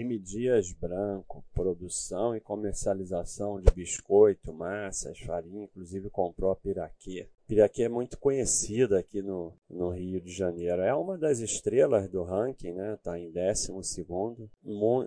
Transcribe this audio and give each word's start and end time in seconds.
M. 0.00 0.16
Dias 0.16 0.72
Branco, 0.72 1.44
produção 1.52 2.36
e 2.36 2.40
comercialização 2.40 3.60
de 3.60 3.68
biscoito, 3.74 4.52
massas, 4.52 5.18
farinha, 5.18 5.64
inclusive 5.64 6.08
comprou 6.08 6.52
a 6.52 6.56
Piraquê. 6.56 7.28
Piraquê 7.48 7.84
é 7.84 7.88
muito 7.88 8.18
conhecida 8.18 8.98
aqui 8.98 9.22
no, 9.22 9.54
no 9.70 9.88
Rio 9.88 10.20
de 10.20 10.30
Janeiro. 10.30 10.82
É 10.82 10.94
uma 10.94 11.16
das 11.16 11.38
estrelas 11.38 12.06
do 12.06 12.22
ranking, 12.22 12.72
né? 12.72 12.92
Está 12.92 13.18
em 13.18 13.30
12 13.30 13.72
segundo. 13.84 14.50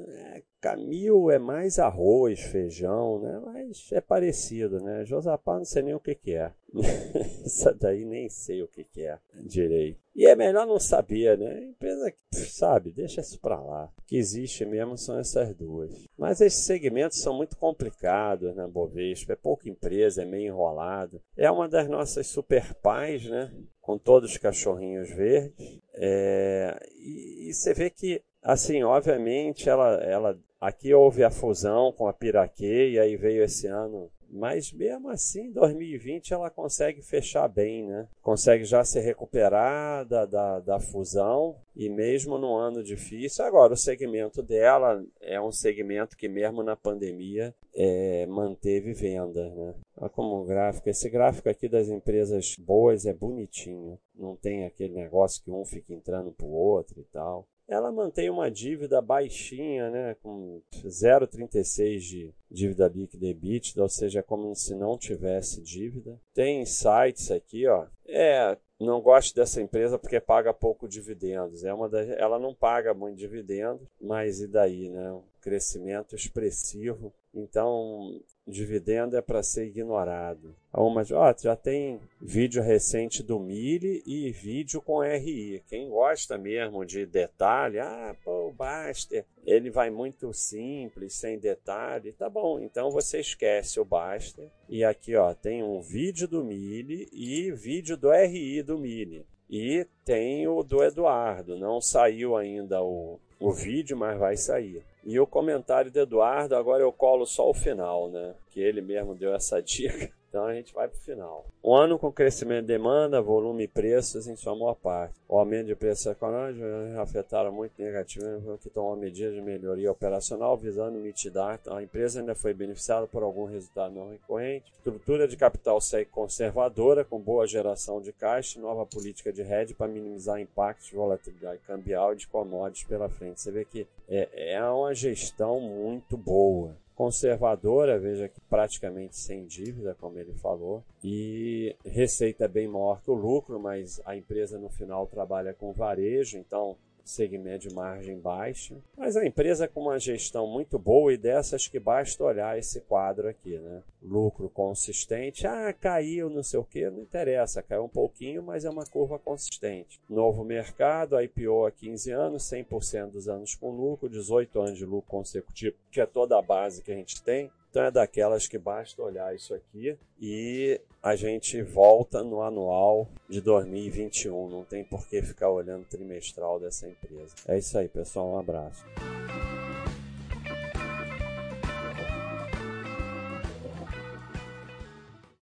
É, 0.08 0.42
Camil 0.62 1.32
é 1.32 1.40
mais 1.40 1.80
arroz, 1.80 2.40
feijão, 2.40 3.20
né? 3.20 3.42
Mas 3.44 3.92
é 3.92 4.00
parecido, 4.00 4.80
né? 4.80 5.04
Josapá 5.04 5.58
não 5.58 5.66
sei 5.66 5.82
nem 5.82 5.96
o 5.96 6.00
que, 6.00 6.14
que 6.14 6.36
é. 6.36 6.52
Essa 7.44 7.74
daí 7.74 8.06
nem 8.06 8.30
sei 8.30 8.62
o 8.62 8.68
que, 8.68 8.84
que 8.84 9.02
é 9.02 9.18
direito. 9.44 10.00
E 10.16 10.26
é 10.26 10.36
melhor 10.36 10.68
não 10.68 10.80
saber, 10.80 11.38
né? 11.38 11.64
Empresa 11.64 12.12
que 12.12 12.38
sabe, 12.38 12.92
deixa 12.92 13.22
isso 13.22 13.40
para 13.40 13.60
lá. 13.60 13.92
O 13.98 14.02
que 14.06 14.18
existe 14.18 14.66
mesmo 14.66 14.98
são 14.98 15.18
essas 15.18 15.56
duas. 15.56 16.08
Mas 16.18 16.42
esses 16.42 16.64
segmentos 16.64 17.20
são 17.20 17.34
muito 17.34 17.58
complicados, 17.58 18.54
né, 18.56 18.68
Bovespa? 18.68 19.34
É 19.34 19.38
pouca 19.38 19.70
empresa, 19.70 20.22
é 20.22 20.26
meio 20.26 20.48
enrolado. 20.48 21.22
É 21.36 21.50
uma 21.50 21.68
das 21.68 21.90
nossas 21.90 22.28
super 22.32 22.74
pais, 22.76 23.26
né? 23.26 23.52
Com 23.80 23.98
todos 23.98 24.32
os 24.32 24.38
cachorrinhos 24.38 25.10
verdes. 25.10 25.80
É... 25.94 26.78
E, 26.98 27.50
e 27.50 27.54
você 27.54 27.74
vê 27.74 27.90
que 27.90 28.22
Assim, 28.44 28.82
obviamente, 28.82 29.70
ela, 29.70 29.96
ela 30.04 30.40
aqui 30.60 30.92
houve 30.94 31.24
a 31.24 31.30
fusão 31.30 31.92
com 31.92 32.08
a 32.08 32.14
Piraquê 32.14 32.90
e 32.90 33.00
aí 33.00 33.16
veio 33.16 33.44
esse 33.44 33.68
ano. 33.68 34.10
Mas 34.32 34.72
mesmo 34.72 35.10
assim, 35.10 35.52
2020 35.52 36.34
ela 36.34 36.50
consegue 36.50 37.02
fechar 37.02 37.50
bem, 37.50 37.86
né? 37.86 38.08
Consegue 38.22 38.64
já 38.64 38.84
se 38.84 39.00
recuperar 39.00 40.06
da, 40.06 40.26
da, 40.26 40.60
da 40.62 40.80
fusão 40.80 41.58
e 41.76 41.90
mesmo 41.90 42.38
num 42.38 42.56
ano 42.56 42.82
difícil. 42.82 43.44
Agora, 43.44 43.74
o 43.74 43.78
segmento 43.78 44.42
dela 44.42 45.04
é 45.20 45.40
um 45.42 45.52
segmento 45.52 46.16
que 46.16 46.30
mesmo 46.30 46.64
na 46.64 46.78
pandemia 46.78 47.54
é, 47.76 48.26
manteve 48.28 48.94
vendas, 48.94 49.54
né? 49.54 49.74
Olha 49.98 50.10
como 50.10 50.46
gráfico. 50.46 50.90
Esse 50.90 51.10
gráfico 51.10 51.50
aqui 51.50 51.68
das 51.68 51.90
empresas 51.90 52.56
boas 52.58 53.06
é 53.06 53.14
bonitinho. 53.14 54.00
Não 54.16 54.36
tem 54.36 54.66
aquele 54.66 54.94
negócio 54.94 55.44
que 55.44 55.52
um 55.52 55.66
fica 55.66 55.94
entrando 55.94 56.32
pro 56.32 56.48
outro 56.48 57.02
e 57.02 57.04
tal 57.12 57.46
ela 57.72 57.92
mantém 57.92 58.30
uma 58.30 58.52
dívida 58.52 59.02
baixinha, 59.02 59.90
né, 59.90 60.16
com 60.22 60.62
0,36 60.86 62.00
de 62.00 62.34
dívida 62.50 62.88
líquida 62.88 63.28
EBITDA, 63.28 63.82
ou 63.82 63.90
seja, 63.90 64.20
é 64.20 64.24
como 64.24 64.54
se 64.54 64.76
não 64.76 64.98
tivesse 64.98 65.62
dívida. 65.62 66.20
Tem 66.34 66.66
sites 66.66 67.32
aqui, 67.32 67.66
ó. 67.68 67.88
É, 68.06 68.58
não 68.86 69.02
gosto 69.02 69.36
dessa 69.36 69.62
empresa 69.62 69.98
porque 69.98 70.20
paga 70.20 70.54
pouco 70.54 70.88
dividendos. 70.88 71.64
É 71.64 71.74
uma 71.74 71.88
das, 71.88 72.10
ela 72.10 72.40
não 72.40 72.54
paga 72.54 72.94
muito 72.94 73.18
dividendo, 73.18 73.88
mas 74.00 74.42
e 74.42 74.48
daí, 74.48 74.90
né? 74.90 75.12
Um 75.12 75.24
crescimento 75.42 76.16
expressivo. 76.16 77.14
Então, 77.34 78.20
dividendo 78.46 79.16
é 79.16 79.22
para 79.22 79.42
ser 79.42 79.66
ignorado. 79.66 80.56
Uma, 80.74 81.04
ó, 81.14 81.34
já 81.38 81.56
tem 81.56 82.00
vídeo 82.20 82.62
recente 82.62 83.24
do 83.24 83.40
Mille 83.40 84.04
e 84.06 84.32
vídeo 84.32 84.82
com 84.82 85.02
RI. 85.02 85.64
Quem 85.68 85.90
gosta 85.90 86.38
mesmo 86.38 86.86
de 86.86 87.06
detalhe, 87.06 87.80
ah, 87.80 88.16
pô, 88.24 88.48
o 88.48 88.54
Baster, 88.54 89.26
ele 89.52 89.70
vai 89.70 89.90
muito 89.90 90.34
simples, 90.34 91.14
sem 91.14 91.38
detalhe, 91.38 92.14
tá 92.14 92.30
bom. 92.30 92.60
Então 92.60 92.90
você 92.90 93.20
esquece 93.20 93.80
o 93.80 93.86
Baster. 93.86 94.50
E 94.70 94.84
aqui, 94.84 95.16
ó, 95.16 95.34
tem 95.34 95.62
um 95.62 95.82
vídeo 95.82 96.28
do 96.28 96.44
Mille 96.44 97.10
e 97.12 97.52
vídeo 97.52 97.98
do 97.98 98.12
RI 98.12 98.64
do 98.64 98.78
Mille. 98.78 99.26
E 99.50 99.86
tem 100.06 100.48
o 100.48 100.64
do 100.64 100.82
Eduardo. 100.82 101.58
Não 101.58 101.82
saiu 101.82 102.38
ainda 102.38 102.82
o, 102.82 103.20
o 103.42 103.52
vídeo, 103.52 103.98
mas 103.98 104.18
vai 104.18 104.38
sair. 104.38 104.84
E 105.04 105.20
o 105.20 105.26
comentário 105.26 105.92
do 105.92 106.00
Eduardo, 106.00 106.56
agora 106.56 106.84
eu 106.84 106.94
colo 106.94 107.26
só 107.26 107.50
o 107.50 107.54
final, 107.54 108.08
né? 108.08 108.36
Que 108.52 108.62
ele 108.62 108.82
mesmo 108.82 109.16
deu 109.16 109.34
essa 109.34 109.60
dica. 109.64 110.12
Então 110.32 110.46
a 110.46 110.54
gente 110.54 110.74
vai 110.74 110.88
para 110.88 110.98
o 110.98 111.02
final. 111.02 111.46
Um 111.62 111.76
ano 111.76 112.00
com 112.00 112.10
crescimento 112.10 112.62
de 112.62 112.68
demanda, 112.68 113.22
volume 113.22 113.66
e 113.66 113.68
preços 113.68 114.28
em 114.28 114.36
sua 114.38 114.56
maior 114.56 114.76
parte. 114.76 115.14
O 115.28 115.38
aumento 115.38 115.68
de 115.68 115.76
preços 115.76 116.06
econômicos 116.06 116.64
afetaram 116.98 117.52
muito 117.52 117.74
negativamente 117.78 118.64
que 118.64 118.70
tomou 118.70 118.96
medidas 118.96 119.34
de 119.36 119.42
melhoria 119.42 119.92
operacional 119.92 120.56
visando 120.56 120.98
mitigar. 121.00 121.60
Então, 121.62 121.76
a 121.76 121.84
empresa 121.84 122.22
ainda 122.22 122.34
foi 122.34 122.54
beneficiada 122.54 123.08
por 123.08 123.24
algum 123.24 123.44
resultado 123.44 123.94
não 123.94 124.10
recorrente. 124.10 124.72
Estrutura 124.78 125.28
de 125.28 125.36
capital 125.36 125.82
segue 125.82 126.10
conservadora, 126.10 127.04
com 127.04 127.20
boa 127.20 127.46
geração 127.46 128.02
de 128.02 128.14
caixa 128.14 128.58
nova 128.58 128.86
política 128.86 129.34
de 129.34 129.42
hedge 129.42 129.74
para 129.74 129.92
minimizar 129.92 130.40
impactos 130.40 130.88
de 130.88 130.96
volatilidade 130.96 131.60
cambial 131.68 132.14
e 132.14 132.16
de 132.16 132.28
commodities 132.28 132.88
pela 132.88 133.10
frente. 133.10 133.31
Você 133.36 133.52
vê 133.52 133.66
que 133.66 133.88
é, 134.08 134.54
é 134.54 134.64
uma 134.64 134.94
gestão 134.94 135.60
muito 135.60 136.18
boa. 136.18 136.76
Conservadora, 136.96 137.98
veja 137.98 138.28
que 138.28 138.40
praticamente 138.42 139.18
sem 139.18 139.46
dívida, 139.46 139.96
como 140.00 140.20
ele 140.20 140.34
falou, 140.34 140.84
e 141.04 141.76
receita 141.84 142.48
bem 142.48 142.68
maior 142.68 143.02
que 143.02 143.10
o 143.10 143.16
lucro, 143.16 143.60
mas 143.60 144.00
a 144.06 144.16
empresa 144.16 144.60
no 144.60 144.70
final 144.70 145.08
trabalha 145.08 145.54
com 145.54 145.72
varejo, 145.72 146.38
então 146.38 146.78
segmento 147.04 147.68
de 147.68 147.74
margem 147.74 148.18
baixa, 148.20 148.76
mas 148.98 149.16
a 149.16 149.26
empresa 149.26 149.68
com 149.68 149.82
uma 149.82 150.00
gestão 150.00 150.48
muito 150.48 150.78
boa 150.78 151.14
e 151.14 151.18
dessas 151.18 151.68
que 151.68 151.80
basta 151.80 152.24
olhar 152.24 152.58
esse 152.58 152.82
quadro 152.82 153.28
aqui, 153.28 153.58
né? 153.58 153.82
Lucro 154.02 154.50
consistente, 154.50 155.46
ah, 155.46 155.74
caiu, 155.74 156.30
não 156.30 156.44
sei 156.44 156.60
o 156.60 156.64
que, 156.64 156.90
não 156.90 157.02
interessa, 157.02 157.62
caiu 157.62 157.86
um 157.86 157.90
pouquinho, 157.90 158.42
mas 158.42 158.66
é 158.66 158.70
uma 158.70 158.86
curva 158.86 159.20
consistente. 159.20 160.00
Novo 160.10 160.44
mercado, 160.44 161.20
IPO 161.22 161.66
há 161.66 161.72
15 161.72 162.12
anos, 162.12 162.44
100% 162.44 163.12
dos 163.12 163.28
anos 163.28 163.56
com 163.56 163.70
lucro, 163.72 164.10
18 164.10 164.60
anos 164.60 164.78
de 164.78 164.86
lucro 164.86 165.10
consecutivo, 165.10 165.76
que 165.92 166.02
é 166.02 166.06
toda 166.06 166.38
a 166.38 166.42
base 166.42 166.82
que 166.82 166.92
a 166.92 166.96
gente 166.96 167.22
tem. 167.22 167.52
Então 167.72 167.84
é 167.84 167.90
daquelas 167.90 168.48
que 168.48 168.58
basta 168.58 169.02
olhar 169.02 169.34
isso 169.34 169.54
aqui 169.54 169.98
e 170.20 170.80
a 171.02 171.16
gente 171.16 171.62
volta 171.62 172.22
no 172.22 172.42
anual 172.42 173.08
de 173.30 173.40
2021. 173.40 174.50
Não 174.50 174.66
tem 174.66 174.84
por 174.84 175.08
que 175.08 175.22
ficar 175.22 175.50
olhando 175.50 175.86
trimestral 175.86 176.60
dessa 176.60 176.86
empresa. 176.86 177.34
É 177.48 177.58
isso 177.58 177.78
aí, 177.78 177.88
pessoal. 177.88 178.34
Um 178.34 178.40
abraço. 178.40 178.84